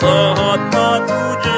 [0.00, 1.57] Sahat matuji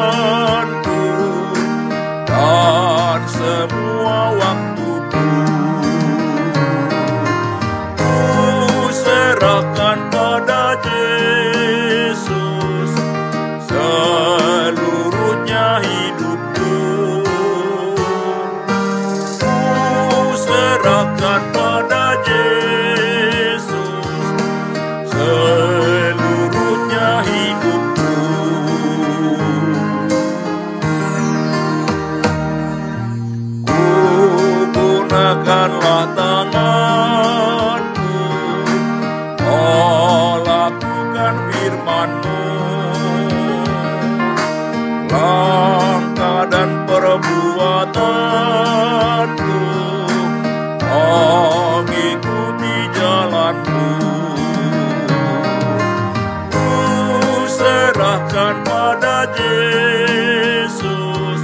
[58.31, 61.39] serahkan pada Yesus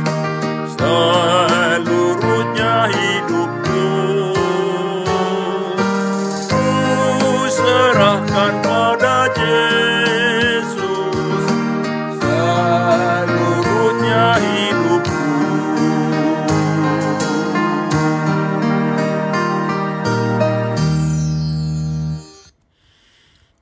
[0.80, 3.92] seluruhnya hidupku
[6.48, 6.64] Ku
[7.52, 11.44] serahkan pada Yesus
[12.24, 15.28] seluruhnya hidupku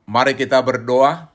[0.05, 1.34] Mari kita berdoa.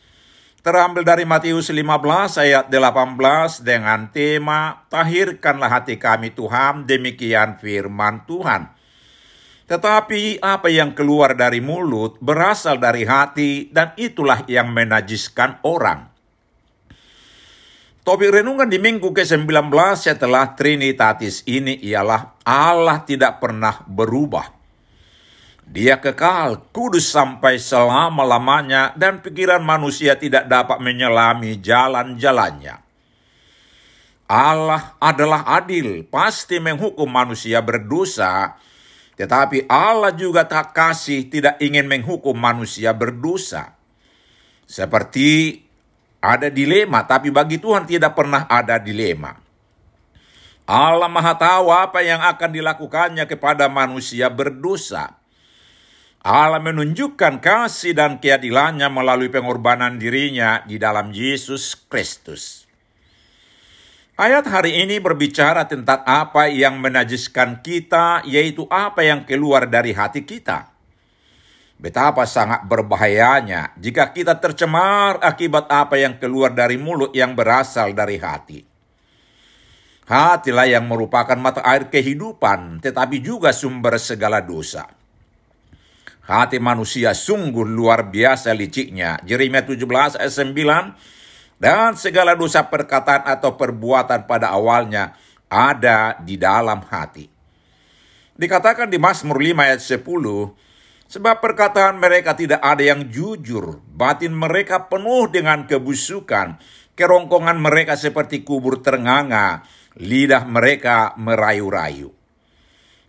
[0.61, 8.69] terambil dari Matius 15 ayat 18 dengan tema Tahirkanlah hati kami Tuhan, demikian firman Tuhan.
[9.65, 16.11] Tetapi apa yang keluar dari mulut berasal dari hati dan itulah yang menajiskan orang.
[18.01, 24.60] Topik renungan di minggu ke-19 setelah Trinitatis ini ialah Allah tidak pernah berubah.
[25.71, 32.83] Dia kekal, kudus sampai selama-lamanya dan pikiran manusia tidak dapat menyelami jalan-jalannya.
[34.27, 38.59] Allah adalah adil, pasti menghukum manusia berdosa,
[39.15, 43.77] Tetapi Allah juga tak kasih tidak ingin menghukum manusia berdosa.
[44.65, 45.61] Seperti
[46.17, 49.37] ada dilema, tapi bagi Tuhan tidak pernah ada dilema.
[50.65, 55.20] Allah Maha Tahu apa yang akan dilakukannya kepada manusia berdosa.
[56.21, 62.69] Allah menunjukkan kasih dan keadilannya melalui pengorbanan dirinya di dalam Yesus Kristus.
[64.21, 70.21] Ayat hari ini berbicara tentang apa yang menajiskan kita, yaitu apa yang keluar dari hati
[70.21, 70.69] kita.
[71.81, 78.21] Betapa sangat berbahayanya jika kita tercemar akibat apa yang keluar dari mulut yang berasal dari
[78.21, 78.61] hati.
[80.05, 85.00] Hatilah yang merupakan mata air kehidupan, tetapi juga sumber segala dosa.
[86.21, 89.17] Hati manusia sungguh luar biasa liciknya.
[89.25, 95.17] Jeremia 17 ayat 9 dan segala dosa perkataan atau perbuatan pada awalnya
[95.49, 97.29] ada di dalam hati.
[98.37, 100.01] Dikatakan di Mazmur 5 ayat 10,
[101.05, 106.57] sebab perkataan mereka tidak ada yang jujur, batin mereka penuh dengan kebusukan,
[106.97, 109.61] kerongkongan mereka seperti kubur ternganga,
[109.99, 112.20] lidah mereka merayu-rayu.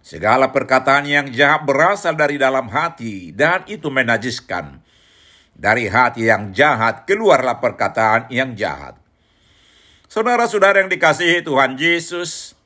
[0.02, 4.82] Segala perkataan yang jahat berasal dari dalam hati dan itu menajiskan.
[5.54, 8.98] Dari hati yang jahat keluarlah perkataan yang jahat.
[10.10, 12.58] Saudara-saudara yang dikasihi Tuhan Yesus,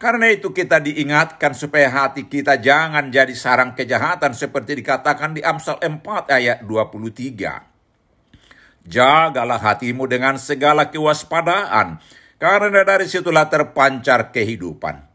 [0.00, 5.76] karena itu kita diingatkan supaya hati kita jangan jadi sarang kejahatan seperti dikatakan di Amsal
[5.78, 8.88] 4 ayat 23.
[8.88, 12.02] Jagalah hatimu dengan segala kewaspadaan,
[12.40, 15.11] karena dari situlah terpancar kehidupan.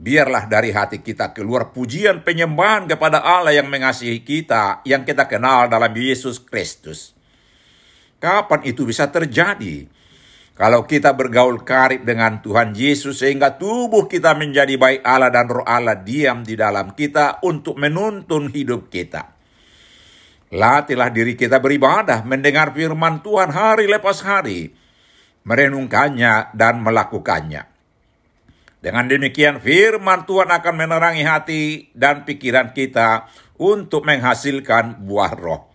[0.00, 5.68] Biarlah dari hati kita keluar pujian penyembahan kepada Allah yang mengasihi kita, yang kita kenal
[5.68, 7.12] dalam Yesus Kristus.
[8.16, 9.84] Kapan itu bisa terjadi?
[10.56, 15.64] Kalau kita bergaul karib dengan Tuhan Yesus sehingga tubuh kita menjadi baik Allah dan roh
[15.68, 19.36] Allah diam di dalam kita untuk menuntun hidup kita.
[20.52, 24.72] Latihlah diri kita beribadah, mendengar firman Tuhan hari lepas hari,
[25.44, 27.69] merenungkannya dan melakukannya.
[28.80, 33.28] Dengan demikian firman Tuhan akan menerangi hati dan pikiran kita
[33.60, 35.68] untuk menghasilkan buah roh.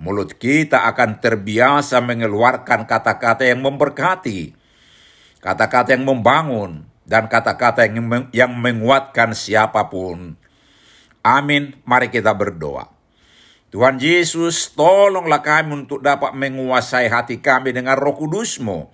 [0.00, 4.56] Mulut kita akan terbiasa mengeluarkan kata-kata yang memberkati,
[5.44, 10.40] kata-kata yang membangun, dan kata-kata yang, yang menguatkan siapa pun.
[11.20, 11.76] Amin.
[11.84, 12.88] Mari kita berdoa.
[13.68, 18.88] Tuhan Yesus, tolonglah kami untuk dapat menguasai hati kami dengan roh kudusmu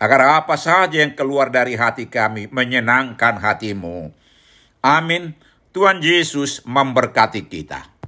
[0.00, 4.08] agar apa saja yang keluar dari hati kami menyenangkan hatimu.
[4.80, 5.36] Amin.
[5.70, 7.99] Tuhan Yesus memberkati kita.